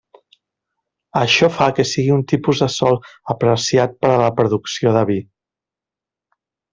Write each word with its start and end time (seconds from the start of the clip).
Això 1.23 1.49
fa 1.57 1.67
que 1.79 1.85
sigui 1.89 2.15
un 2.15 2.23
tipus 2.33 2.63
de 2.65 2.69
sòl 2.77 2.97
apreciat 3.37 3.93
per 4.05 4.13
a 4.15 4.19
la 4.25 4.31
producció 4.43 4.95
de 5.01 5.05
vi. 5.11 5.19